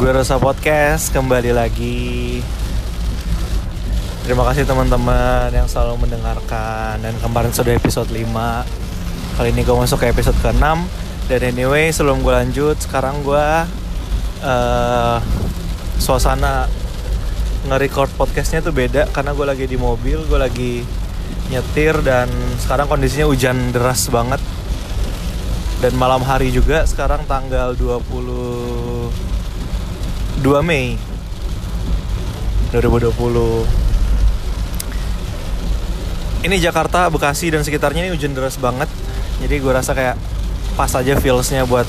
Gue 0.00 0.16
Rasa 0.16 0.40
Podcast 0.40 1.12
kembali 1.12 1.52
lagi. 1.52 2.40
Terima 4.24 4.48
kasih 4.48 4.64
teman-teman 4.64 5.52
yang 5.52 5.68
selalu 5.68 6.08
mendengarkan. 6.08 7.04
Dan 7.04 7.12
kemarin 7.20 7.52
sudah 7.52 7.76
episode 7.76 8.08
5 8.08 8.24
Kali 9.36 9.52
ini 9.52 9.60
gue 9.60 9.76
masuk 9.76 10.00
ke 10.00 10.08
episode 10.08 10.40
ke-6 10.40 10.64
Dan 11.28 11.40
anyway 11.52 11.92
sebelum 11.92 12.24
gue 12.24 12.32
lanjut 12.32 12.80
Sekarang 12.80 13.20
gue 13.20 13.48
uh, 14.40 15.20
Suasana 16.00 16.64
nge-record 17.68 18.08
podcastnya 18.16 18.64
tuh 18.64 18.72
beda. 18.72 19.04
Karena 19.12 19.36
gue 19.36 19.44
lagi 19.44 19.68
di 19.68 19.76
mobil 19.76 20.24
Gue 20.24 20.40
lagi 20.40 20.80
nyetir 21.52 22.00
Dan 22.00 22.32
sekarang 22.56 22.88
kondisinya 22.88 23.28
hujan 23.28 23.68
deras 23.68 24.08
banget. 24.08 24.40
Dan 25.84 25.92
malam 26.00 26.24
hari 26.24 26.48
juga 26.48 26.88
sekarang 26.88 27.28
tanggal 27.28 27.76
22 30.40 30.64
Mei 30.64 30.96
2020 32.72 33.12
ini 36.48 36.56
Jakarta, 36.56 37.12
Bekasi 37.12 37.52
dan 37.52 37.60
sekitarnya 37.60 38.08
ini 38.08 38.16
hujan 38.16 38.32
deras 38.32 38.56
banget. 38.56 38.88
Jadi 39.44 39.60
gue 39.60 39.68
rasa 39.68 39.92
kayak 39.92 40.16
pas 40.80 40.88
aja 40.96 41.12
feelsnya 41.20 41.68
buat 41.68 41.84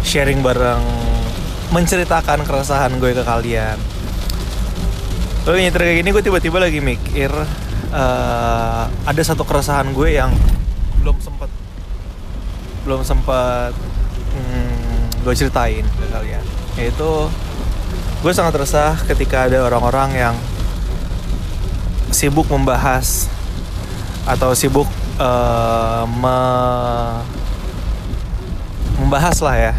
sharing 0.00 0.40
bareng 0.40 0.80
menceritakan 1.76 2.48
keresahan 2.48 2.96
gue 2.96 3.12
ke 3.12 3.20
kalian. 3.20 3.76
Lalu 5.44 5.68
nyetir 5.68 5.84
kayak 5.84 5.96
gini 6.00 6.08
gue 6.08 6.24
tiba-tiba 6.24 6.56
lagi 6.56 6.80
mikir 6.80 7.28
uh, 7.92 8.88
ada 8.88 9.20
satu 9.20 9.44
keresahan 9.44 9.92
gue 9.92 10.16
yang 10.16 10.32
belum 11.04 11.20
sempat 11.20 11.52
belum 12.88 13.04
sempat 13.04 13.76
hmm, 14.32 15.20
gue 15.20 15.34
ceritain 15.36 15.84
ke 15.84 16.06
kalian 16.08 16.61
yaitu 16.76 17.28
gue 18.22 18.32
sangat 18.32 18.54
resah 18.54 18.94
ketika 19.04 19.50
ada 19.50 19.66
orang-orang 19.66 20.10
yang 20.14 20.36
sibuk 22.12 22.46
membahas 22.46 23.26
atau 24.28 24.54
sibuk 24.54 24.86
uh, 25.18 26.06
me 26.06 26.38
membahas 29.02 29.36
lah 29.42 29.56
ya. 29.58 29.74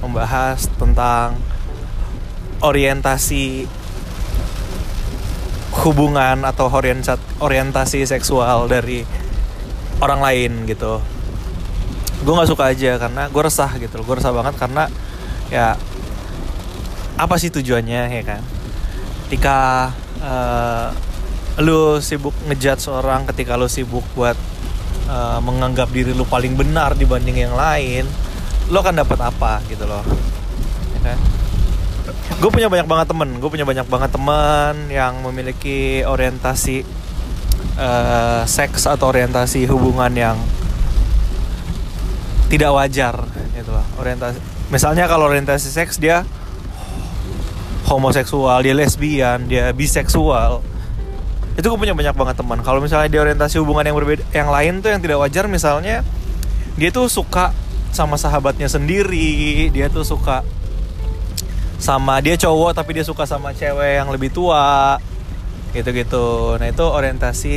Membahas 0.00 0.70
tentang 0.78 1.36
orientasi 2.62 3.68
hubungan 5.84 6.40
atau 6.48 6.72
orientasi 7.42 8.08
seksual 8.08 8.70
dari 8.70 9.04
orang 10.00 10.20
lain 10.24 10.52
gitu. 10.64 11.02
Gue 12.24 12.32
nggak 12.32 12.48
suka 12.48 12.72
aja 12.72 12.96
karena 12.96 13.28
gue 13.28 13.42
resah 13.44 13.70
gitu 13.76 14.00
gue 14.00 14.14
resah 14.16 14.32
banget 14.32 14.56
karena 14.56 14.88
ya 15.52 15.76
apa 17.16 17.34
sih 17.40 17.48
tujuannya 17.48 18.12
ya 18.12 18.22
kan? 18.24 18.42
Ketika 19.26 19.90
uh, 20.20 20.88
lu 21.64 21.96
sibuk 22.04 22.36
ngejat 22.46 22.76
seorang 22.76 23.24
ketika 23.32 23.56
lu 23.56 23.64
sibuk 23.64 24.04
buat 24.12 24.36
uh, 25.08 25.40
menganggap 25.40 25.88
diri 25.88 26.12
lu 26.12 26.28
paling 26.28 26.52
benar 26.52 26.92
dibanding 26.92 27.48
yang 27.48 27.56
lain 27.56 28.04
lo 28.68 28.84
akan 28.84 29.00
dapat 29.00 29.18
apa 29.24 29.64
gitu 29.72 29.88
loh 29.88 30.04
ya 30.92 31.00
kan? 31.12 31.18
Gue 32.36 32.52
punya 32.52 32.68
banyak 32.68 32.84
banget 32.84 33.06
temen 33.08 33.40
gue 33.40 33.48
punya 33.48 33.64
banyak 33.64 33.88
banget 33.88 34.10
teman 34.12 34.74
yang 34.92 35.24
memiliki 35.24 36.04
orientasi 36.04 36.84
uh, 37.80 38.44
seks 38.44 38.84
atau 38.84 39.08
orientasi 39.08 39.64
hubungan 39.72 40.12
yang 40.12 40.36
tidak 42.52 42.70
wajar 42.76 43.16
gitu 43.56 43.72
loh. 43.72 43.86
Orientasi 43.96 44.38
misalnya 44.68 45.08
kalau 45.08 45.32
orientasi 45.32 45.72
seks 45.72 45.96
dia 45.96 46.28
homoseksual 47.86 48.66
dia 48.66 48.74
lesbian 48.74 49.46
dia 49.46 49.70
biseksual. 49.70 50.60
Itu 51.56 51.72
gue 51.72 51.78
punya 51.80 51.96
banyak 51.96 52.12
banget 52.12 52.36
teman. 52.36 52.60
Kalau 52.60 52.84
misalnya 52.84 53.08
dia 53.08 53.20
orientasi 53.24 53.56
hubungan 53.62 53.86
yang 53.88 53.96
berbeda 53.96 54.22
yang 54.34 54.50
lain 54.52 54.84
tuh 54.84 54.92
yang 54.92 55.00
tidak 55.00 55.18
wajar 55.22 55.48
misalnya 55.48 56.04
dia 56.76 56.92
tuh 56.92 57.08
suka 57.08 57.54
sama 57.96 58.20
sahabatnya 58.20 58.68
sendiri 58.68 59.72
dia 59.72 59.88
tuh 59.88 60.04
suka 60.04 60.44
sama 61.80 62.20
dia 62.20 62.36
cowok 62.36 62.76
tapi 62.76 62.92
dia 63.00 63.04
suka 63.08 63.24
sama 63.24 63.56
cewek 63.56 64.04
yang 64.04 64.12
lebih 64.12 64.28
tua 64.28 65.00
gitu-gitu. 65.72 66.56
Nah 66.60 66.68
itu 66.68 66.84
orientasi 66.84 67.54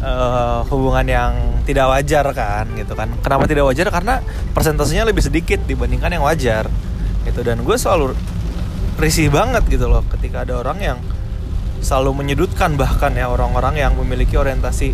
uh, 0.00 0.64
hubungan 0.68 1.06
yang 1.08 1.32
tidak 1.64 1.86
wajar 1.92 2.24
kan 2.32 2.64
gitu 2.76 2.92
kan. 2.96 3.08
Kenapa 3.20 3.44
tidak 3.48 3.68
wajar? 3.68 3.88
Karena 3.92 4.20
persentasenya 4.52 5.08
lebih 5.08 5.24
sedikit 5.24 5.60
dibandingkan 5.64 6.12
yang 6.12 6.24
wajar 6.24 6.68
gitu. 7.24 7.40
Dan 7.44 7.62
gue 7.64 7.76
selalu 7.76 8.16
risih 9.00 9.32
banget 9.32 9.64
gitu 9.66 9.88
loh. 9.88 10.04
Ketika 10.06 10.44
ada 10.44 10.60
orang 10.60 10.78
yang 10.78 10.98
selalu 11.80 12.22
menyudutkan 12.22 12.76
bahkan 12.76 13.16
ya 13.16 13.32
orang-orang 13.32 13.80
yang 13.80 13.92
memiliki 13.96 14.36
orientasi 14.36 14.92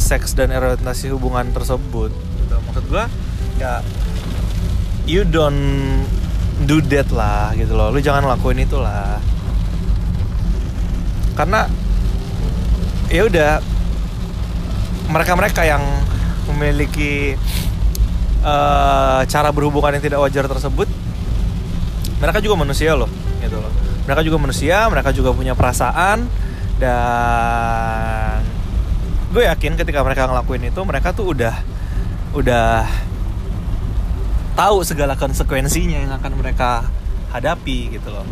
seks 0.00 0.32
dan 0.32 0.50
orientasi 0.50 1.12
hubungan 1.12 1.52
tersebut 1.52 2.10
gitu. 2.10 2.56
maksud 2.66 2.84
gue 2.88 3.04
ya 3.60 3.84
you 5.04 5.22
don't 5.28 6.04
do 6.64 6.80
that 6.88 7.10
lah 7.12 7.52
gitu 7.52 7.76
loh. 7.76 7.92
Lu 7.92 8.00
jangan 8.00 8.24
lakuin 8.24 8.64
itulah. 8.64 9.20
Karena 11.34 11.66
ya 13.10 13.26
udah 13.26 13.52
mereka-mereka 15.10 15.66
yang 15.66 15.82
memiliki 16.48 17.34
uh, 18.40 19.20
cara 19.26 19.50
berhubungan 19.50 19.98
yang 19.98 20.04
tidak 20.04 20.22
wajar 20.22 20.44
tersebut 20.46 20.88
mereka 22.24 22.40
juga 22.40 22.56
manusia 22.56 22.96
loh 22.96 23.10
gitu 23.44 23.60
loh. 23.60 23.68
Mereka 24.08 24.20
juga 24.24 24.36
manusia 24.40 24.88
mereka 24.88 25.12
juga 25.12 25.36
punya 25.36 25.52
perasaan 25.52 26.24
dan 26.80 28.40
gue 29.28 29.44
yakin 29.44 29.76
ketika 29.76 30.00
mereka 30.00 30.24
ngelakuin 30.24 30.72
itu 30.72 30.80
mereka 30.88 31.12
tuh 31.12 31.36
udah 31.36 31.52
udah 32.32 32.88
tahu 34.56 34.80
segala 34.88 35.20
konsekuensinya 35.20 36.00
yang 36.00 36.12
akan 36.16 36.32
mereka 36.40 36.88
hadapi 37.28 37.92
gitu 37.92 38.08
loh. 38.08 38.24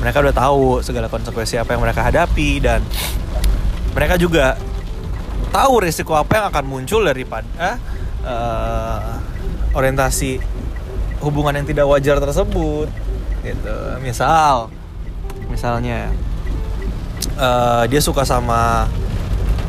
Mereka 0.00 0.24
udah 0.24 0.34
tahu 0.34 0.80
segala 0.80 1.12
konsekuensi 1.12 1.60
apa 1.60 1.76
yang 1.76 1.82
mereka 1.84 2.00
hadapi 2.08 2.58
dan 2.58 2.80
mereka 3.92 4.16
juga 4.16 4.56
tahu 5.52 5.84
risiko 5.84 6.16
apa 6.16 6.40
yang 6.40 6.46
akan 6.48 6.64
muncul 6.64 7.04
daripada 7.04 7.76
uh, 8.24 9.20
orientasi 9.76 10.40
hubungan 11.22 11.54
yang 11.56 11.66
tidak 11.66 11.86
wajar 11.86 12.18
tersebut 12.18 12.90
gitu. 13.46 13.76
Misal 14.02 14.68
misalnya 15.48 16.10
uh, 17.38 17.84
dia 17.86 18.00
suka 18.02 18.26
sama 18.26 18.90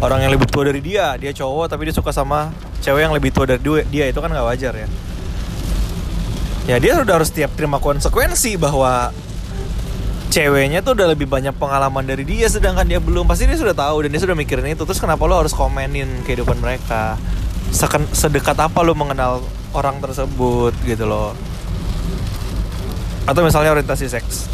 orang 0.02 0.26
yang 0.26 0.32
lebih 0.34 0.50
tua 0.50 0.68
dari 0.68 0.82
dia 0.84 1.16
dia 1.16 1.32
cowok 1.32 1.72
tapi 1.72 1.88
dia 1.88 1.96
suka 1.96 2.12
sama 2.12 2.52
cewek 2.84 3.08
yang 3.08 3.16
lebih 3.16 3.32
tua 3.32 3.48
dari 3.48 3.62
dia 3.88 4.10
itu 4.10 4.20
kan 4.20 4.30
nggak 4.34 4.48
wajar 4.50 4.74
ya. 4.76 4.90
Ya 6.64 6.80
dia 6.80 6.96
sudah 6.96 7.20
harus 7.20 7.32
tiap 7.32 7.52
terima 7.60 7.76
konsekuensi 7.80 8.56
bahwa 8.56 9.12
ceweknya 10.32 10.80
tuh 10.82 10.96
udah 10.96 11.12
lebih 11.12 11.28
banyak 11.28 11.52
pengalaman 11.60 12.08
dari 12.08 12.24
dia 12.24 12.48
sedangkan 12.48 12.88
dia 12.88 13.04
belum. 13.04 13.28
Pasti 13.28 13.46
dia 13.46 13.60
sudah 13.60 13.76
tahu 13.76 14.08
dan 14.08 14.10
dia 14.16 14.22
sudah 14.24 14.32
mikirin 14.32 14.72
itu. 14.72 14.88
Terus 14.88 14.98
kenapa 15.04 15.28
lo 15.28 15.44
harus 15.44 15.52
komenin 15.52 16.24
kehidupan 16.24 16.64
mereka? 16.64 17.20
Seken, 17.70 18.08
sedekat 18.16 18.56
apa 18.56 18.80
lo 18.80 18.96
mengenal 18.96 19.44
orang 19.74 19.98
tersebut 20.00 20.74
gitu 20.86 21.10
loh. 21.10 21.34
Atau 23.26 23.42
misalnya 23.42 23.74
orientasi 23.74 24.06
seks. 24.08 24.48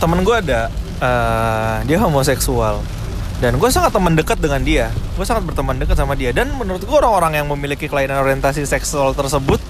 Temen 0.00 0.24
gue 0.24 0.36
ada 0.36 0.68
uh, 1.00 1.76
dia 1.84 2.00
homoseksual. 2.00 2.80
Dan 3.40 3.56
gue 3.56 3.70
sangat 3.72 3.96
teman 3.96 4.12
dekat 4.12 4.36
dengan 4.36 4.60
dia. 4.60 4.92
Gue 5.16 5.24
sangat 5.24 5.48
berteman 5.48 5.80
dekat 5.80 5.96
sama 5.96 6.12
dia. 6.12 6.32
Dan 6.36 6.52
menurut 6.56 6.84
gue 6.84 6.96
orang-orang 6.96 7.40
yang 7.40 7.48
memiliki 7.48 7.88
kelainan 7.88 8.20
orientasi 8.20 8.68
seksual 8.68 9.16
tersebut 9.16 9.60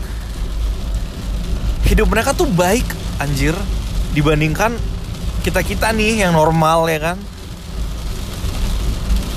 hidup 1.86 2.06
mereka 2.06 2.30
tuh 2.34 2.46
baik 2.46 2.86
anjir 3.18 3.54
dibandingkan 4.14 4.74
kita 5.42 5.62
kita 5.62 5.90
nih 5.94 6.26
yang 6.26 6.34
normal 6.34 6.86
ya 6.90 7.14
kan? 7.14 7.18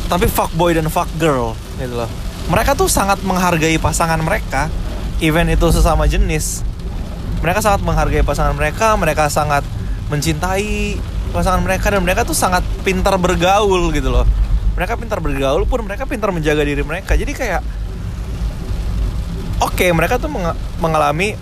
Tapi 0.10 0.30
fuck 0.30 0.54
boy 0.54 0.78
dan 0.78 0.90
fuck 0.90 1.10
girl 1.18 1.58
gitu 1.82 1.98
loh 1.98 2.33
mereka 2.52 2.76
tuh 2.76 2.92
sangat 2.92 3.24
menghargai 3.24 3.80
pasangan 3.80 4.20
mereka 4.20 4.68
even 5.24 5.48
itu 5.48 5.68
sesama 5.72 6.04
jenis. 6.10 6.66
Mereka 7.40 7.60
sangat 7.60 7.84
menghargai 7.84 8.24
pasangan 8.24 8.56
mereka 8.56 8.96
mereka 9.00 9.28
sangat 9.32 9.64
mencintai 10.12 11.00
pasangan 11.32 11.64
mereka 11.64 11.92
dan 11.92 12.04
mereka 12.04 12.28
tuh 12.28 12.36
sangat 12.36 12.64
pintar 12.84 13.16
bergaul 13.16 13.92
gitu 13.96 14.12
loh. 14.12 14.28
Mereka 14.76 15.00
pintar 15.00 15.24
bergaul 15.24 15.64
pun 15.64 15.88
mereka 15.88 16.04
pintar 16.04 16.36
menjaga 16.36 16.64
diri 16.64 16.84
mereka. 16.84 17.16
Jadi 17.16 17.32
kayak 17.32 17.62
oke 19.64 19.76
okay, 19.76 19.90
mereka 19.96 20.20
tuh 20.20 20.32
mengalami 20.84 21.36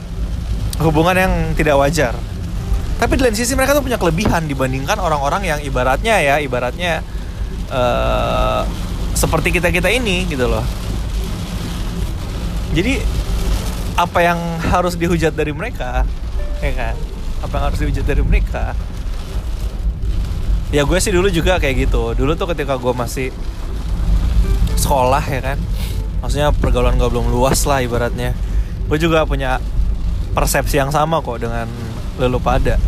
hubungan 0.82 1.18
yang 1.18 1.34
tidak 1.58 1.78
wajar. 1.82 2.14
Tapi 3.02 3.18
di 3.18 3.22
lain 3.26 3.34
sisi 3.34 3.58
mereka 3.58 3.74
tuh 3.74 3.82
punya 3.82 3.98
kelebihan 3.98 4.46
dibandingkan 4.46 5.02
orang-orang 5.02 5.42
yang 5.50 5.60
ibaratnya 5.66 6.22
ya 6.22 6.38
ibaratnya 6.38 7.02
uh, 7.74 8.62
seperti 9.18 9.58
kita 9.58 9.74
kita 9.74 9.90
ini 9.90 10.30
gitu 10.30 10.46
loh 10.46 10.62
jadi 12.72 13.04
apa 14.00 14.20
yang 14.24 14.40
harus 14.72 14.96
dihujat 14.96 15.36
dari 15.36 15.52
mereka 15.52 16.08
ya 16.64 16.72
kan? 16.72 16.96
Apa 17.42 17.54
yang 17.58 17.64
harus 17.74 17.80
dihujat 17.82 18.06
dari 18.06 18.24
mereka? 18.24 18.78
Ya 20.72 20.88
gue 20.88 20.98
sih 21.04 21.12
dulu 21.12 21.28
juga 21.28 21.60
kayak 21.60 21.90
gitu. 21.90 22.16
Dulu 22.16 22.32
tuh 22.40 22.48
ketika 22.56 22.80
gue 22.80 22.94
masih 22.96 23.28
sekolah 24.80 25.24
ya 25.28 25.42
kan? 25.44 25.58
Maksudnya 26.24 26.54
pergaulan 26.56 26.96
gue 26.96 27.10
belum 27.12 27.28
luas 27.28 27.68
lah 27.68 27.84
ibaratnya. 27.84 28.32
Gue 28.88 28.96
juga 29.02 29.28
punya 29.28 29.60
persepsi 30.32 30.80
yang 30.80 30.94
sama 30.94 31.20
kok 31.20 31.44
dengan 31.44 31.68
lelu 32.16 32.40
pada. 32.40 32.80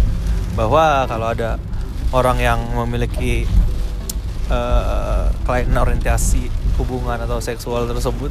Bahwa 0.56 1.04
kalau 1.10 1.34
ada 1.34 1.60
orang 2.14 2.38
yang 2.40 2.60
memiliki 2.78 3.44
uh, 4.48 5.28
klien 5.44 5.74
orientasi 5.74 6.48
hubungan 6.78 7.20
atau 7.20 7.42
seksual 7.42 7.90
tersebut 7.90 8.30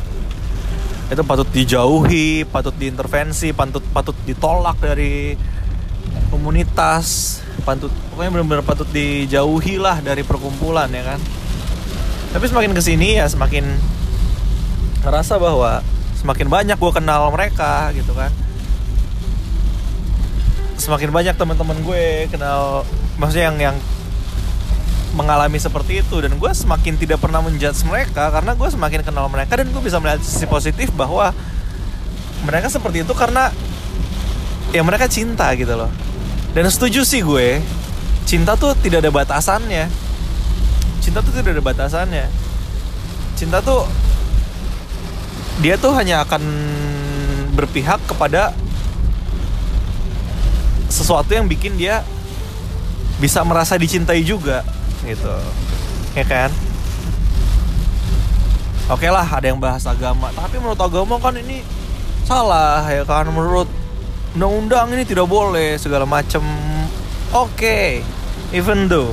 itu 1.12 1.22
patut 1.22 1.48
dijauhi, 1.52 2.48
patut 2.48 2.72
diintervensi, 2.72 3.52
patut 3.52 3.84
patut 3.92 4.16
ditolak 4.24 4.80
dari 4.80 5.36
komunitas, 6.32 7.38
patut 7.68 7.92
pokoknya 8.12 8.30
benar-benar 8.40 8.64
patut 8.64 8.88
dijauhi 8.88 9.76
lah 9.76 10.00
dari 10.00 10.24
perkumpulan 10.24 10.88
ya 10.88 11.04
kan. 11.04 11.20
Tapi 12.32 12.44
semakin 12.48 12.72
ke 12.72 12.80
sini 12.80 13.20
ya 13.20 13.28
semakin 13.28 13.76
ngerasa 15.04 15.36
bahwa 15.36 15.84
semakin 16.16 16.48
banyak 16.48 16.78
gue 16.80 16.92
kenal 16.96 17.28
mereka 17.28 17.92
gitu 17.92 18.16
kan. 18.16 18.32
Semakin 20.80 21.12
banyak 21.12 21.34
teman-teman 21.36 21.78
gue 21.84 22.26
kenal, 22.32 22.88
maksudnya 23.20 23.52
yang 23.52 23.58
yang 23.70 23.76
mengalami 25.12 25.60
seperti 25.60 26.00
itu. 26.04 26.16
Dan 26.20 26.36
gue 26.36 26.50
semakin 26.52 26.96
tidak 26.98 27.22
pernah 27.22 27.40
menjudge 27.44 27.84
mereka 27.86 28.32
karena 28.32 28.52
gue 28.56 28.68
semakin 28.68 29.00
kenal 29.04 29.28
mereka 29.28 29.60
dan 29.60 29.68
gue 29.68 29.82
bisa 29.82 30.00
melihat 30.02 30.20
sisi 30.24 30.44
positif 30.48 30.92
bahwa 30.92 31.30
mereka 32.42 32.66
seperti 32.66 33.06
itu 33.06 33.14
karena 33.14 33.54
ya 34.74 34.82
mereka 34.82 35.06
cinta 35.06 35.52
gitu 35.54 35.76
loh. 35.76 35.92
Dan 36.52 36.68
setuju 36.68 37.04
sih 37.06 37.24
gue 37.24 37.62
cinta 38.28 38.56
tuh 38.56 38.76
tidak 38.80 39.04
ada 39.04 39.12
batasannya. 39.12 39.88
Cinta 41.00 41.20
tuh 41.20 41.32
tidak 41.32 41.60
ada 41.60 41.62
batasannya. 41.64 42.26
Cinta 43.36 43.60
tuh 43.60 43.88
dia 45.60 45.76
tuh 45.76 45.92
hanya 45.94 46.24
akan 46.24 46.42
berpihak 47.52 48.00
kepada 48.08 48.56
sesuatu 50.88 51.32
yang 51.32 51.48
bikin 51.48 51.76
dia 51.76 52.04
bisa 53.20 53.40
merasa 53.44 53.76
dicintai 53.78 54.20
juga 54.24 54.64
gitu. 55.06 55.34
Ya 56.12 56.24
kan? 56.26 56.50
Oke 58.90 59.08
lah 59.08 59.24
ada 59.24 59.46
yang 59.46 59.62
bahas 59.62 59.86
agama. 59.86 60.28
Tapi 60.34 60.58
menurut 60.58 60.80
agama 60.80 61.16
kan 61.22 61.38
ini 61.38 61.62
salah 62.26 62.84
ya 62.90 63.06
kan? 63.06 63.30
Menurut 63.30 63.70
undang-undang 64.36 64.92
ini 64.92 65.04
tidak 65.04 65.28
boleh 65.28 65.76
segala 65.76 66.08
macam 66.08 66.40
oke 67.36 67.52
okay. 67.52 68.00
even 68.56 68.88
though 68.88 69.12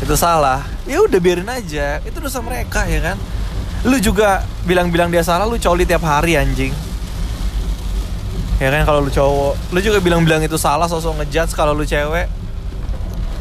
itu 0.00 0.16
salah 0.16 0.64
ya 0.88 1.04
udah 1.04 1.20
biarin 1.20 1.48
aja. 1.48 2.00
Itu 2.04 2.20
dosa 2.20 2.40
mereka 2.44 2.84
ya 2.84 3.00
kan? 3.00 3.16
Lu 3.88 3.96
juga 3.96 4.44
bilang-bilang 4.68 5.08
dia 5.08 5.24
salah 5.24 5.48
lu 5.48 5.56
coli 5.56 5.88
tiap 5.88 6.04
hari 6.04 6.36
anjing. 6.36 6.72
Ya 8.60 8.68
kan 8.68 8.84
kalau 8.84 9.00
lu 9.00 9.08
cowok. 9.08 9.72
Lu 9.72 9.80
juga 9.80 10.04
bilang-bilang 10.04 10.44
itu 10.44 10.60
salah 10.60 10.84
sosok 10.84 11.24
ngejudge 11.24 11.56
kalau 11.56 11.72
lu 11.72 11.88
cewek 11.88 12.39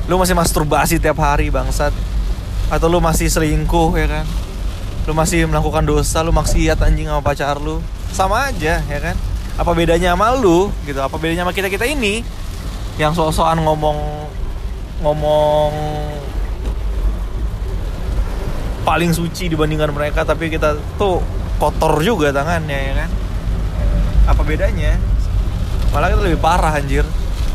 lu 0.09 0.17
masih 0.17 0.33
masturbasi 0.33 0.97
tiap 0.97 1.21
hari 1.21 1.53
bangsat. 1.53 1.94
Atau 2.73 2.89
lu 2.89 2.97
masih 2.97 3.29
selingkuh 3.29 3.94
ya 3.94 4.09
kan? 4.09 4.25
Lu 5.06 5.13
masih 5.13 5.45
melakukan 5.45 5.85
dosa 5.85 6.25
lu 6.25 6.33
maksiat 6.33 6.81
anjing 6.81 7.06
sama 7.06 7.21
pacar 7.21 7.61
lu. 7.61 7.77
Sama 8.09 8.50
aja 8.50 8.81
ya 8.81 9.00
kan? 9.00 9.13
Apa 9.61 9.77
bedanya 9.77 10.17
sama 10.17 10.33
lu 10.33 10.73
gitu? 10.89 10.97
Apa 10.97 11.21
bedanya 11.21 11.45
sama 11.45 11.53
kita 11.53 11.69
kita 11.69 11.85
ini? 11.85 12.25
Yang 12.97 13.21
so-soan 13.21 13.61
ngomong 13.61 13.97
ngomong 15.06 15.71
paling 18.81 19.13
suci 19.13 19.45
dibandingkan 19.45 19.94
mereka 19.94 20.25
tapi 20.25 20.50
kita 20.50 20.73
tuh 20.97 21.21
kotor 21.61 22.01
juga 22.01 22.33
tangannya 22.33 22.79
ya 22.81 22.94
kan? 23.06 23.09
Apa 24.33 24.41
bedanya? 24.41 24.97
Malah 25.94 26.17
kita 26.17 26.21
lebih 26.25 26.41
parah 26.41 26.73
anjir. 26.73 27.06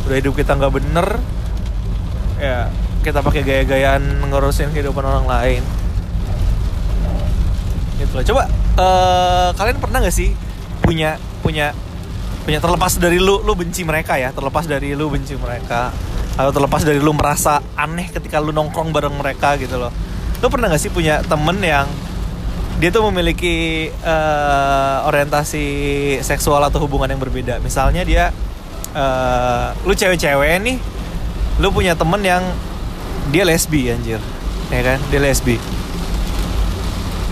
Udah 0.06 0.16
hidup 0.22 0.38
kita 0.38 0.54
nggak 0.54 0.74
bener 0.74 1.18
ya 2.40 2.68
kita 3.04 3.20
pakai 3.20 3.44
gaya-gayaan 3.44 4.02
ngurusin 4.30 4.72
kehidupan 4.72 5.04
orang 5.04 5.26
lain. 5.28 5.62
Gitu 8.00 8.10
loh 8.10 8.24
coba 8.24 8.42
uh, 8.80 9.48
kalian 9.54 9.78
pernah 9.78 9.98
nggak 10.02 10.16
sih 10.16 10.34
punya 10.82 11.20
punya 11.44 11.70
punya 12.44 12.60
terlepas 12.60 13.00
dari 13.00 13.20
lu 13.20 13.44
lu 13.44 13.52
benci 13.54 13.84
mereka 13.84 14.16
ya? 14.16 14.32
Terlepas 14.32 14.64
dari 14.66 14.96
lu 14.96 15.12
benci 15.12 15.36
mereka 15.36 15.94
atau 16.34 16.50
terlepas 16.50 16.82
dari 16.82 16.98
lu 16.98 17.14
merasa 17.14 17.62
aneh 17.78 18.10
ketika 18.10 18.42
lu 18.42 18.50
nongkrong 18.50 18.90
bareng 18.90 19.14
mereka 19.14 19.54
gitu 19.60 19.78
loh. 19.78 19.92
Lu 20.42 20.50
pernah 20.50 20.66
nggak 20.72 20.82
sih 20.82 20.90
punya 20.90 21.22
temen 21.22 21.60
yang 21.62 21.86
dia 22.82 22.90
tuh 22.90 23.06
memiliki 23.06 23.86
uh, 24.02 25.06
orientasi 25.06 25.66
seksual 26.26 26.58
atau 26.66 26.82
hubungan 26.82 27.06
yang 27.06 27.22
berbeda? 27.22 27.62
Misalnya 27.62 28.02
dia 28.02 28.34
uh, 28.98 29.70
lu 29.86 29.94
cewek-cewek 29.94 30.58
nih 30.58 30.76
lu 31.62 31.70
punya 31.70 31.94
temen 31.94 32.18
yang 32.22 32.42
dia 33.30 33.46
lesbi 33.46 33.90
anjir. 33.90 34.18
Ya 34.72 34.80
kan? 34.82 34.98
Dia 35.10 35.20
lesbi. 35.22 35.56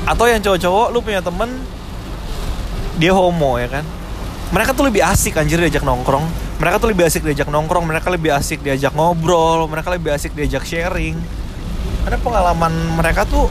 Atau 0.07 0.27
yang 0.31 0.43
cowok-cowok 0.43 0.87
lu 0.95 0.99
punya 1.03 1.23
temen 1.23 1.51
dia 2.99 3.11
homo 3.15 3.59
ya 3.59 3.69
kan? 3.71 3.85
Mereka 4.53 4.77
tuh 4.77 4.85
lebih 4.87 5.03
asik 5.03 5.41
anjir 5.41 5.59
diajak 5.59 5.83
nongkrong. 5.83 6.23
Mereka 6.61 6.79
tuh 6.79 6.95
lebih 6.95 7.09
asik 7.09 7.27
diajak 7.27 7.51
nongkrong 7.51 7.83
mereka 7.83 8.07
lebih 8.13 8.31
asik 8.31 8.63
diajak 8.63 8.95
ngobrol 8.95 9.67
mereka 9.67 9.91
lebih 9.91 10.15
asik 10.15 10.37
diajak 10.39 10.63
sharing. 10.63 11.19
Karena 12.07 12.19
pengalaman 12.23 12.73
mereka 12.95 13.27
tuh 13.27 13.51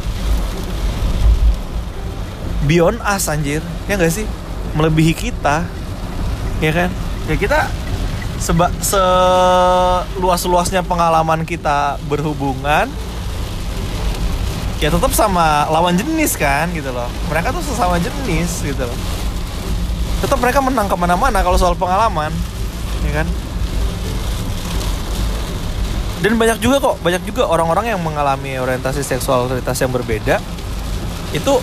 beyond 2.63 3.01
us 3.03 3.27
anjir. 3.27 3.59
Ya 3.91 4.00
gak 4.00 4.13
sih? 4.13 4.23
Melebihi 4.77 5.13
kita. 5.18 5.68
Ya 6.63 6.71
kan? 6.71 6.89
Ya 7.27 7.35
kita 7.35 7.68
seba 8.42 8.74
seluas-luasnya 8.82 10.82
pengalaman 10.82 11.46
kita 11.46 12.02
berhubungan 12.10 12.90
ya 14.81 14.90
tetap 14.90 15.14
sama 15.14 15.69
lawan 15.69 15.94
jenis 15.94 16.33
kan 16.33 16.74
gitu 16.74 16.90
loh. 16.90 17.06
Mereka 17.30 17.54
tuh 17.54 17.62
sesama 17.62 18.02
jenis 18.02 18.66
gitu 18.66 18.81
loh. 18.81 18.98
Tetap 20.26 20.42
mereka 20.42 20.57
menang 20.57 20.90
ke 20.90 20.98
mana-mana 20.98 21.45
kalau 21.45 21.54
soal 21.54 21.78
pengalaman 21.78 22.33
ya 23.06 23.21
kan? 23.21 23.30
Dan 26.26 26.38
banyak 26.38 26.62
juga 26.62 26.78
kok 26.81 26.98
banyak 27.06 27.21
juga 27.30 27.45
orang-orang 27.45 27.94
yang 27.94 28.02
mengalami 28.02 28.57
orientasi 28.57 29.06
seksualitas 29.06 29.78
yang 29.78 29.94
berbeda. 29.94 30.42
Itu 31.30 31.62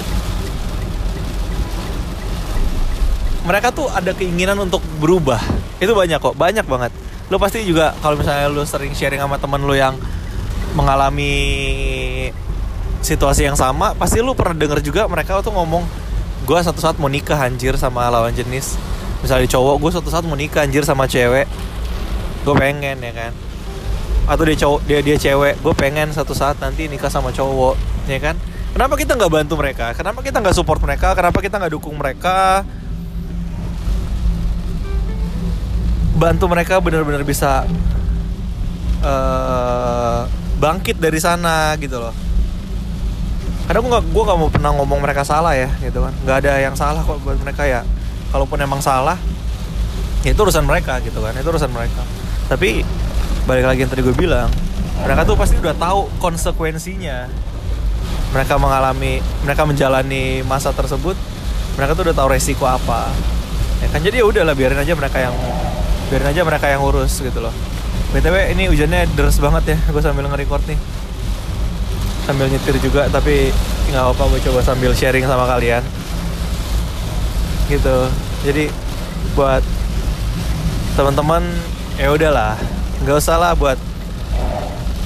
mereka 3.49 3.73
tuh 3.73 3.89
ada 3.89 4.13
keinginan 4.13 4.61
untuk 4.61 4.85
berubah. 5.01 5.41
Itu 5.81 5.97
banyak 5.97 6.21
kok 6.21 6.37
banyak 6.37 6.69
banget. 6.69 6.93
Lo 7.33 7.41
pasti 7.41 7.65
juga 7.65 7.97
kalau 8.05 8.21
misalnya 8.21 8.53
lo 8.53 8.61
sering 8.69 8.93
sharing 8.93 9.25
sama 9.25 9.41
temen 9.41 9.65
lo 9.65 9.73
yang 9.73 9.97
mengalami 10.77 11.33
situasi 13.01 13.49
yang 13.49 13.57
sama 13.57 13.97
pasti 13.97 14.21
lo 14.21 14.37
pernah 14.37 14.53
denger 14.53 14.85
juga 14.85 15.09
mereka 15.09 15.41
tuh 15.41 15.55
ngomong 15.57 15.81
gue 16.45 16.59
satu 16.61 16.77
saat 16.77 17.01
mau 17.01 17.09
nikah 17.09 17.41
anjir 17.41 17.73
sama 17.81 18.13
lawan 18.13 18.37
jenis. 18.37 18.77
Misalnya 19.25 19.49
cowok 19.49 19.81
gue 19.81 19.91
satu 19.97 20.13
saat 20.13 20.29
mau 20.29 20.37
nikah 20.37 20.69
anjir 20.69 20.85
sama 20.85 21.09
cewek. 21.09 21.49
Gue 22.45 22.53
pengen 22.53 23.01
ya 23.01 23.13
kan? 23.17 23.33
Atau 24.29 24.45
dia 24.45 24.61
cowok 24.61 24.85
dia 24.85 25.01
dia 25.01 25.17
cewek 25.17 25.57
gue 25.65 25.73
pengen 25.73 26.13
satu 26.13 26.37
saat 26.37 26.61
nanti 26.61 26.85
nikah 26.85 27.09
sama 27.09 27.33
cowok 27.33 27.81
ya 28.13 28.21
kan? 28.21 28.37
Kenapa 28.77 29.01
kita 29.01 29.17
nggak 29.17 29.33
bantu 29.33 29.57
mereka? 29.57 29.97
Kenapa 29.97 30.21
kita 30.21 30.37
nggak 30.45 30.53
support 30.53 30.85
mereka? 30.85 31.17
Kenapa 31.17 31.41
kita 31.41 31.57
nggak 31.57 31.73
dukung 31.73 31.97
mereka 31.97 32.61
bantu 36.19 36.51
mereka 36.51 36.83
benar-benar 36.83 37.23
bisa 37.23 37.63
uh, 39.07 40.27
bangkit 40.59 40.99
dari 40.99 41.23
sana 41.23 41.79
gitu 41.79 42.03
loh. 42.03 42.15
Karena 43.71 43.85
gue 43.85 43.91
gak, 43.93 44.05
gue 44.11 44.23
gak 44.27 44.39
mau 44.41 44.51
pernah 44.51 44.71
ngomong 44.75 44.99
mereka 44.99 45.23
salah 45.23 45.55
ya 45.55 45.71
gitu 45.79 46.03
kan. 46.03 46.13
Nggak 46.27 46.37
ada 46.45 46.53
yang 46.59 46.75
salah 46.75 47.01
kok 47.07 47.23
buat 47.23 47.39
mereka 47.39 47.65
ya. 47.65 47.87
Kalaupun 48.35 48.59
emang 48.61 48.83
salah 48.83 49.17
ya 50.27 50.35
itu 50.35 50.41
urusan 50.43 50.67
mereka 50.67 50.99
gitu 51.01 51.23
kan 51.23 51.33
itu 51.33 51.47
urusan 51.47 51.71
mereka. 51.71 52.03
Tapi 52.51 52.83
balik 53.47 53.65
lagi 53.65 53.87
yang 53.87 53.91
tadi 53.93 54.03
gue 54.03 54.13
bilang 54.13 54.51
mereka 54.99 55.23
tuh 55.23 55.39
pasti 55.39 55.55
udah 55.57 55.77
tahu 55.79 56.11
konsekuensinya. 56.19 57.31
Mereka 58.35 58.61
mengalami 58.61 59.25
mereka 59.47 59.63
menjalani 59.65 60.43
masa 60.45 60.75
tersebut 60.75 61.17
mereka 61.79 61.95
tuh 61.95 62.11
udah 62.11 62.17
tahu 62.19 62.29
resiko 62.35 62.67
apa. 62.67 63.09
Ya 63.79 63.87
kan 63.95 64.03
jadi 64.03 64.21
ya 64.21 64.27
udahlah 64.27 64.59
biarin 64.59 64.83
aja 64.83 64.93
mereka 64.99 65.23
yang 65.23 65.33
biarin 66.09 66.29
aja 66.33 66.43
mereka 66.45 66.67
yang 66.73 66.81
urus 66.81 67.21
gitu 67.21 67.39
loh. 67.41 67.53
Btw 68.17 68.57
ini 68.57 68.73
hujannya 68.73 69.05
deras 69.13 69.37
banget 69.37 69.77
ya. 69.77 69.79
Gue 69.93 70.01
sambil 70.01 70.25
nge-record 70.25 70.65
nih. 70.65 70.81
Sambil 72.25 72.49
nyetir 72.49 72.77
juga 72.81 73.09
tapi 73.13 73.53
nggak 73.93 74.05
apa 74.17 74.23
gue 74.33 74.41
coba 74.49 74.61
sambil 74.65 74.93
sharing 74.97 75.29
sama 75.29 75.45
kalian. 75.45 75.85
Gitu. 77.69 77.99
Jadi 78.49 78.73
buat 79.37 79.61
teman-teman 80.97 81.45
ya 82.01 82.09
udahlah. 82.09 82.57
Nggak 83.05 83.17
usah 83.21 83.37
lah 83.37 83.53
buat 83.53 83.77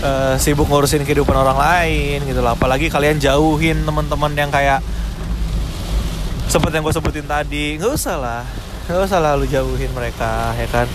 uh, 0.07 0.35
sibuk 0.39 0.71
ngurusin 0.71 1.03
kehidupan 1.03 1.35
orang 1.35 1.59
lain 1.59 2.23
gitu 2.25 2.39
lah 2.39 2.55
apalagi 2.55 2.87
kalian 2.87 3.19
jauhin 3.19 3.83
teman-teman 3.83 4.33
yang 4.39 4.51
kayak 4.55 4.79
seperti 6.47 6.79
yang 6.79 6.87
gue 6.87 6.95
sebutin 6.95 7.27
tadi. 7.27 7.75
Nggak 7.83 7.93
usah 7.99 8.17
lah 8.23 8.62
nggak 8.87 9.07
usah 9.07 9.39
lu 9.39 9.47
jauhin 9.47 9.91
mereka 9.95 10.55
ya 10.59 10.67
kan? 10.67 10.87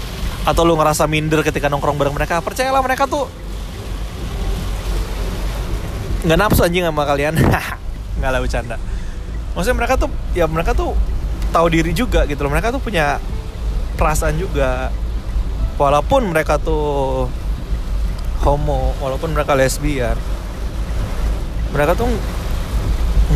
Atau 0.44 0.64
lu 0.64 0.76
ngerasa 0.76 1.08
minder 1.08 1.44
ketika 1.44 1.72
nongkrong 1.72 1.96
bareng 1.96 2.16
mereka. 2.16 2.44
Percayalah 2.44 2.84
mereka 2.84 3.08
tuh 3.08 3.28
nggak 6.28 6.38
nafsu 6.40 6.64
anjing 6.68 6.84
sama 6.84 7.04
kalian. 7.08 7.36
Nggak 8.18 8.32
lah 8.34 8.42
bercanda. 8.42 8.76
Maksudnya 9.54 9.78
mereka 9.78 9.94
tuh 9.94 10.10
ya 10.34 10.50
mereka 10.50 10.74
tuh 10.74 10.98
tahu 11.54 11.68
diri 11.70 11.94
juga 11.94 12.26
gitu 12.26 12.42
loh. 12.44 12.52
Mereka 12.52 12.74
tuh 12.74 12.82
punya 12.82 13.22
perasaan 13.94 14.36
juga. 14.42 14.90
Walaupun 15.78 16.34
mereka 16.34 16.58
tuh 16.58 17.30
homo 18.42 18.98
walaupun 19.02 19.34
mereka 19.34 19.58
lesbian 19.58 20.18
mereka 21.74 21.98
tuh 21.98 22.10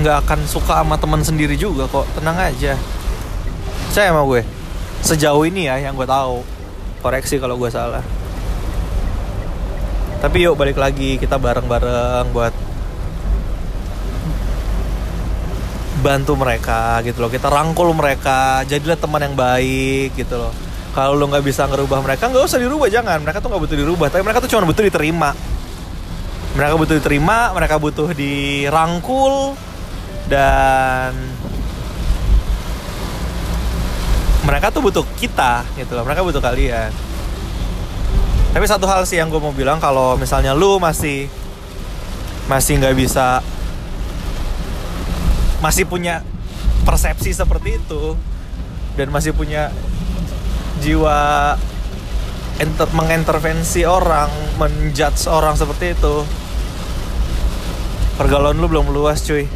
nggak 0.02 0.24
akan 0.24 0.40
suka 0.48 0.82
sama 0.82 0.96
teman 0.98 1.22
sendiri 1.22 1.54
juga 1.54 1.86
kok. 1.86 2.10
Tenang 2.18 2.38
aja 2.40 2.74
saya 3.92 4.16
sama 4.16 4.24
gue. 4.24 4.42
Sejauh 5.04 5.44
ini 5.44 5.68
ya 5.68 5.76
yang 5.84 6.00
gue 6.00 6.08
tahu. 6.08 6.40
Koreksi 7.04 7.36
kalau 7.44 7.60
gue 7.60 7.68
salah. 7.68 8.00
Tapi 10.24 10.48
yuk 10.48 10.56
balik 10.56 10.80
lagi 10.80 11.20
kita 11.20 11.36
bareng-bareng 11.36 12.32
buat 12.32 12.54
bantu 16.00 16.34
mereka 16.40 17.04
gitu 17.04 17.20
loh. 17.20 17.28
Kita 17.28 17.52
rangkul 17.52 17.92
mereka 17.92 18.64
jadilah 18.64 18.96
teman 18.96 19.28
yang 19.28 19.36
baik 19.36 20.16
gitu 20.16 20.40
loh. 20.40 20.54
Kalau 20.96 21.16
lo 21.16 21.28
nggak 21.28 21.44
bisa 21.44 21.68
ngerubah 21.68 22.00
mereka 22.00 22.32
nggak 22.32 22.48
usah 22.48 22.62
dirubah 22.64 22.88
jangan. 22.88 23.20
Mereka 23.20 23.44
tuh 23.44 23.50
nggak 23.52 23.64
butuh 23.66 23.78
dirubah 23.78 24.08
tapi 24.08 24.24
mereka 24.24 24.40
tuh 24.40 24.50
cuma 24.56 24.64
butuh 24.70 24.84
diterima. 24.88 25.36
Mereka 26.56 26.74
butuh 26.80 26.96
diterima 26.96 27.38
mereka 27.52 27.76
butuh 27.76 28.14
dirangkul 28.16 29.58
dan 30.32 31.12
mereka 34.42 34.74
tuh 34.74 34.82
butuh 34.82 35.06
kita 35.18 35.62
gitu 35.78 35.94
loh. 35.94 36.04
Mereka 36.06 36.26
butuh 36.26 36.42
kalian. 36.42 36.90
Tapi 38.52 38.66
satu 38.68 38.84
hal 38.90 39.08
sih 39.08 39.16
yang 39.16 39.32
gue 39.32 39.40
mau 39.40 39.56
bilang 39.56 39.80
kalau 39.80 40.20
misalnya 40.20 40.52
lu 40.52 40.76
masih 40.82 41.32
masih 42.52 42.84
nggak 42.84 42.98
bisa 43.00 43.40
masih 45.64 45.88
punya 45.88 46.26
persepsi 46.84 47.32
seperti 47.32 47.80
itu 47.80 48.18
dan 49.00 49.08
masih 49.14 49.32
punya 49.32 49.72
jiwa 50.84 51.56
enter, 52.60 52.90
mengintervensi 52.92 53.88
orang 53.88 54.28
menjudge 54.60 55.30
orang 55.32 55.56
seperti 55.56 55.96
itu 55.96 56.26
pergaulan 58.20 58.58
lu 58.60 58.68
belum 58.68 58.92
luas 58.92 59.24
cuy. 59.24 59.48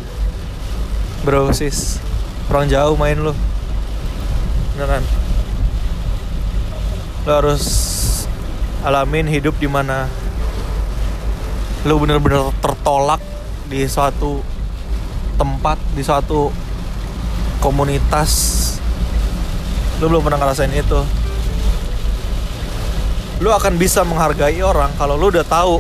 Bro 1.28 1.52
sis. 1.52 2.00
Orang 2.48 2.70
jauh 2.70 2.96
main 2.96 3.18
lu 3.18 3.34
beneran. 4.76 5.04
Lo 7.24 7.32
harus 7.32 7.64
alamin 8.84 9.24
hidup 9.32 9.56
di 9.56 9.72
mana 9.72 10.12
lo 11.88 11.96
bener-bener 11.96 12.52
tertolak 12.60 13.24
di 13.72 13.88
suatu 13.88 14.44
tempat 15.40 15.80
di 15.96 16.04
suatu 16.04 16.52
komunitas. 17.64 18.32
Lo 20.04 20.12
belum 20.12 20.28
pernah 20.28 20.44
ngerasain 20.44 20.76
itu. 20.76 21.00
Lo 23.40 23.56
akan 23.56 23.80
bisa 23.80 24.04
menghargai 24.04 24.60
orang 24.60 24.92
kalau 25.00 25.16
lo 25.16 25.32
udah 25.32 25.48
tahu. 25.48 25.80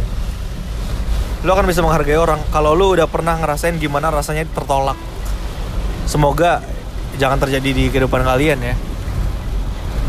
Lo 1.44 1.52
akan 1.52 1.68
bisa 1.68 1.84
menghargai 1.84 2.16
orang 2.16 2.40
kalau 2.48 2.72
lo 2.72 2.96
udah 2.96 3.12
pernah 3.12 3.36
ngerasain 3.36 3.76
gimana 3.76 4.08
rasanya 4.08 4.48
tertolak. 4.56 4.96
Semoga 6.08 6.64
jangan 7.16 7.40
terjadi 7.42 7.70
di 7.72 7.84
kehidupan 7.92 8.22
kalian 8.24 8.60
ya. 8.62 8.76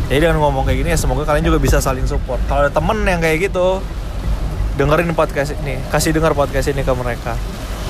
Jadi 0.07 0.19
dengan 0.23 0.39
ngomong 0.39 0.63
kayak 0.63 0.79
gini 0.87 0.91
ya 0.95 0.99
semoga 0.99 1.27
kalian 1.27 1.51
juga 1.51 1.59
bisa 1.59 1.83
saling 1.83 2.07
support. 2.07 2.39
Kalau 2.47 2.67
ada 2.67 2.71
temen 2.71 3.03
yang 3.03 3.19
kayak 3.19 3.51
gitu 3.51 3.83
dengerin 4.79 5.11
podcast 5.19 5.59
ini. 5.59 5.83
Kasih 5.91 6.15
dengar 6.15 6.37
podcast 6.37 6.71
ini 6.71 6.87
ke 6.87 6.93
mereka 6.95 7.35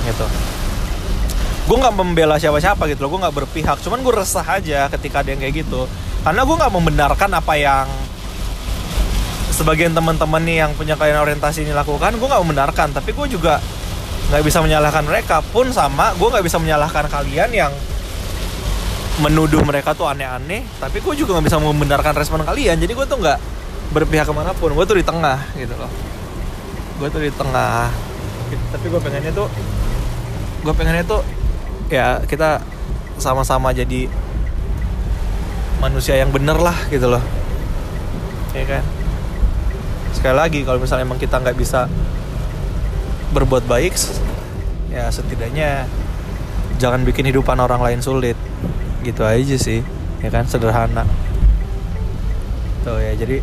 gitu. 0.09 0.25
Gue 1.67 1.77
nggak 1.83 1.95
membela 1.99 2.39
siapa-siapa 2.39 2.87
gitu 2.89 3.05
loh 3.05 3.19
gue 3.19 3.21
nggak 3.27 3.37
berpihak. 3.37 3.77
Cuman 3.85 4.01
gue 4.01 4.15
resah 4.17 4.47
aja 4.47 4.89
ketika 4.89 5.21
ada 5.21 5.35
yang 5.35 5.41
kayak 5.45 5.67
gitu. 5.67 5.85
Karena 6.25 6.47
gue 6.47 6.57
nggak 6.57 6.73
membenarkan 6.73 7.31
apa 7.37 7.55
yang 7.59 7.87
sebagian 9.53 9.93
teman-teman 9.93 10.41
nih 10.45 10.57
yang 10.65 10.71
punya 10.73 10.97
kalian 10.97 11.21
orientasi 11.21 11.69
ini 11.69 11.73
lakukan 11.77 12.17
gue 12.17 12.29
nggak 12.33 12.43
membenarkan. 12.49 12.97
Tapi 12.97 13.13
gue 13.13 13.27
juga 13.29 13.61
nggak 14.33 14.43
bisa 14.43 14.59
menyalahkan 14.65 15.05
mereka 15.05 15.45
pun 15.45 15.69
sama 15.71 16.17
gue 16.17 16.29
nggak 16.33 16.43
bisa 16.43 16.59
menyalahkan 16.59 17.07
kalian 17.13 17.51
yang 17.53 17.73
menuduh 19.17 19.65
mereka 19.65 19.97
tuh 19.97 20.05
aneh-aneh 20.13 20.61
tapi 20.77 21.01
gue 21.01 21.15
juga 21.17 21.37
nggak 21.37 21.47
bisa 21.49 21.59
membenarkan 21.61 22.13
respon 22.17 22.45
kalian. 22.45 22.77
Jadi 22.77 22.93
gue 22.93 23.07
tuh 23.09 23.19
nggak 23.21 23.39
berpihak 23.93 24.29
ke 24.29 24.35
mana 24.35 24.53
pun. 24.53 24.73
Gue 24.73 24.85
tuh 24.85 24.97
di 24.99 25.05
tengah 25.07 25.41
gitu 25.57 25.75
loh. 25.77 25.91
Gue 27.01 27.09
tuh 27.09 27.23
di 27.25 27.33
tengah. 27.33 27.89
Tapi 28.73 28.87
gue 28.87 29.01
pengennya 29.01 29.33
tuh 29.33 29.49
gue 30.63 30.75
pengennya 30.75 31.05
tuh 31.07 31.23
ya 31.89 32.19
kita 32.27 32.59
sama-sama 33.17 33.71
jadi 33.71 34.11
manusia 35.79 36.19
yang 36.19 36.33
bener 36.35 36.59
lah 36.59 36.77
gitu 36.93 37.09
loh. 37.09 37.23
Ya 38.53 38.65
kan? 38.65 38.85
Sekali 40.17 40.37
lagi 40.37 40.61
kalau 40.65 40.81
misalnya 40.81 41.05
emang 41.05 41.21
kita 41.21 41.41
nggak 41.41 41.57
bisa 41.57 41.89
berbuat 43.37 43.69
baik 43.69 43.93
ya 44.89 45.13
setidaknya 45.13 45.85
jangan 46.81 47.05
bikin 47.05 47.29
hidupan 47.29 47.61
orang 47.61 47.85
lain 47.85 48.01
sulit 48.01 48.33
gitu 49.03 49.26
aja 49.26 49.57
sih 49.59 49.81
ya 50.23 50.29
kan 50.33 50.47
sederhana. 50.49 51.05
Tuh 52.87 53.03
ya 53.03 53.12
jadi 53.19 53.43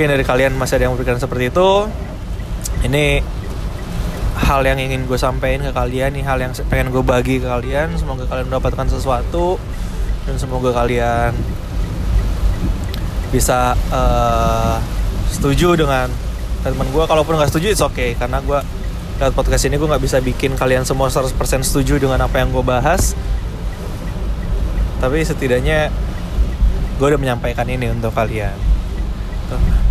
mungkin 0.00 0.16
dari 0.16 0.24
kalian 0.24 0.56
masih 0.56 0.80
ada 0.80 0.88
yang 0.88 0.96
berpikiran 0.96 1.20
seperti 1.20 1.52
itu 1.52 1.70
ini 2.88 3.20
hal 4.40 4.64
yang 4.64 4.80
ingin 4.80 5.04
gue 5.04 5.18
sampaikan 5.20 5.68
ke 5.68 5.72
kalian 5.76 6.16
nih 6.16 6.24
hal 6.24 6.40
yang 6.40 6.56
pengen 6.72 6.88
gue 6.88 7.04
bagi 7.04 7.36
ke 7.36 7.44
kalian 7.44 7.92
semoga 8.00 8.24
kalian 8.24 8.48
mendapatkan 8.48 8.88
sesuatu 8.88 9.60
dan 10.24 10.40
semoga 10.40 10.72
kalian 10.72 11.36
bisa 13.28 13.76
uh, 13.92 14.80
setuju 15.28 15.76
dengan 15.76 16.08
teman 16.64 16.88
gue 16.88 17.04
kalaupun 17.04 17.36
nggak 17.36 17.52
setuju 17.52 17.66
it's 17.72 17.84
okay 17.84 18.16
karena 18.16 18.40
gue 18.40 18.58
lewat 19.20 19.36
podcast 19.36 19.68
ini 19.68 19.76
gue 19.76 19.84
nggak 19.84 20.00
bisa 20.00 20.18
bikin 20.24 20.56
kalian 20.56 20.88
semua 20.88 21.12
100% 21.12 21.36
setuju 21.60 22.00
dengan 22.00 22.24
apa 22.24 22.40
yang 22.40 22.48
gue 22.50 22.64
bahas 22.64 23.12
tapi 25.00 25.24
setidaknya 25.24 25.88
gue 27.00 27.06
udah 27.08 27.16
menyampaikan 27.16 27.64
ini 27.64 27.88
untuk 27.88 28.12
kalian. 28.12 28.52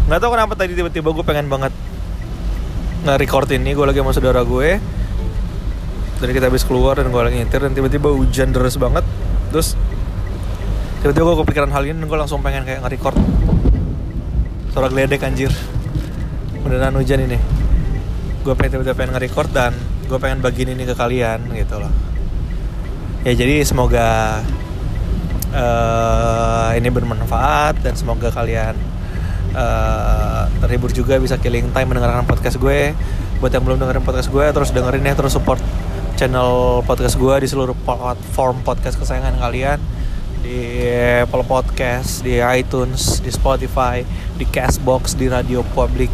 Nggak 0.05 0.19
tahu 0.21 0.31
kenapa 0.37 0.53
tadi 0.53 0.77
tiba-tiba 0.77 1.09
gue 1.09 1.25
pengen 1.25 1.49
banget 1.49 1.73
nge-record 3.09 3.49
ini. 3.57 3.73
Gue 3.73 3.89
lagi 3.89 3.99
sama 3.99 4.13
saudara 4.13 4.45
gue. 4.45 4.77
Dan 6.19 6.29
kita 6.35 6.51
habis 6.51 6.67
keluar 6.67 6.99
dan 6.99 7.09
gue 7.09 7.21
lagi 7.21 7.39
nyetir 7.41 7.63
dan 7.63 7.73
tiba-tiba 7.73 8.13
hujan 8.13 8.53
deras 8.53 8.77
banget. 8.77 9.01
Terus 9.49 9.73
tiba-tiba 11.01 11.33
gue 11.33 11.37
kepikiran 11.41 11.71
hal 11.73 11.83
ini 11.89 11.97
dan 11.97 12.05
gue 12.05 12.19
langsung 12.19 12.45
pengen 12.45 12.61
kayak 12.63 12.85
nge-record. 12.85 13.17
Suara 14.71 14.87
geledek 14.93 15.25
anjir. 15.25 15.49
Beneran 16.61 16.93
hujan 16.93 17.25
ini. 17.25 17.39
Gue 18.45 18.53
pengen 18.53 18.79
tiba-tiba 18.79 18.95
pengen 18.95 19.17
nge-record 19.17 19.49
dan 19.49 19.73
gue 20.05 20.19
pengen 20.21 20.45
bagiin 20.45 20.77
ini 20.77 20.85
ke 20.85 20.93
kalian 20.93 21.49
gitu 21.57 21.81
loh. 21.81 21.91
Ya 23.25 23.35
jadi 23.35 23.63
semoga 23.67 24.39
uh, 25.53 26.71
ini 26.77 26.89
bermanfaat 26.89 27.81
dan 27.81 27.93
semoga 27.97 28.29
kalian 28.29 28.77
uh, 29.53 30.45
terhibur 30.61 30.93
juga 30.93 31.17
bisa 31.17 31.37
killing 31.41 31.69
time 31.73 31.87
mendengarkan 31.89 32.25
podcast 32.25 32.57
gue. 32.61 32.93
Buat 33.39 33.55
yang 33.55 33.63
belum 33.63 33.79
dengerin 33.79 34.03
podcast 34.03 34.29
gue 34.29 34.45
terus 34.51 34.69
dengerin 34.75 35.03
ya 35.05 35.15
terus 35.15 35.31
support 35.31 35.63
channel 36.19 36.83
podcast 36.83 37.15
gue 37.15 37.35
di 37.39 37.47
seluruh 37.47 37.77
platform 37.87 38.61
podcast 38.67 38.99
kesayangan 38.99 39.39
kalian. 39.39 39.79
Di 40.39 40.87
Apple 41.27 41.43
Podcast, 41.43 42.23
di 42.23 42.39
iTunes, 42.39 43.19
di 43.19 43.27
Spotify, 43.27 43.99
di 44.39 44.47
Castbox, 44.47 45.19
di 45.19 45.27
Radio 45.27 45.67
Public, 45.75 46.07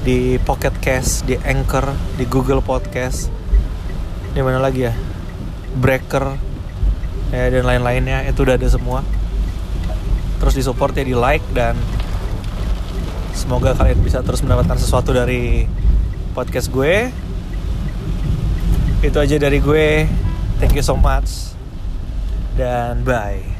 di 0.00 0.40
Pocket 0.40 0.72
Cast, 0.80 1.28
di 1.28 1.36
Anchor, 1.36 1.92
di 2.16 2.24
Google 2.24 2.64
Podcast, 2.64 3.28
di 4.32 4.40
mana 4.40 4.56
lagi 4.56 4.88
ya? 4.88 4.96
Breaker, 5.76 6.53
ya 7.34 7.50
dan 7.50 7.66
lain-lainnya 7.66 8.22
itu 8.30 8.46
udah 8.46 8.54
ada 8.54 8.68
semua. 8.70 9.02
Terus 10.38 10.54
disupport 10.54 10.94
ya 10.94 11.04
di 11.04 11.16
like 11.18 11.42
dan 11.50 11.74
semoga 13.34 13.74
kalian 13.74 13.98
bisa 14.06 14.22
terus 14.22 14.40
mendapatkan 14.46 14.78
sesuatu 14.78 15.10
dari 15.10 15.66
podcast 16.38 16.70
gue. 16.70 17.10
Itu 19.02 19.18
aja 19.18 19.36
dari 19.36 19.58
gue. 19.58 20.06
Thank 20.62 20.78
you 20.78 20.84
so 20.86 20.94
much. 20.94 21.58
Dan 22.54 23.02
bye 23.02 23.53